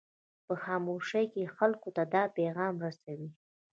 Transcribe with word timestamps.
په 0.45 0.53
خاموشۍ 0.63 1.25
کې 1.33 1.53
خلکو 1.57 1.89
ته 1.95 2.03
دا 2.13 2.23
پیغام 2.37 2.75
رسوي. 2.85 3.29